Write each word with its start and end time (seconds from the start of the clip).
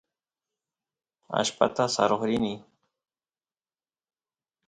allpata 1.37 1.83
saroq 1.95 2.21
rini 2.29 2.53